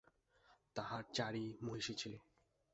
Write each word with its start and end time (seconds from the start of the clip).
তাঁহার 0.75 1.03
চারি 1.13 1.45
মহিষী 1.63 1.93
ছিল। 1.93 2.13